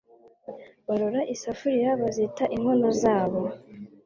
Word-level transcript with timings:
Barora 0.87 1.21
isafuriya 1.33 1.89
bazita 2.01 2.43
inkono 2.55 2.87
zabo 3.01 3.41